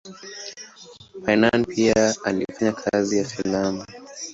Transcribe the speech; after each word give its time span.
Payn 1.25 1.63
pia 1.65 2.15
alifanya 2.23 2.71
kazi 2.71 3.17
ya 3.17 3.25
filamu. 3.25 3.85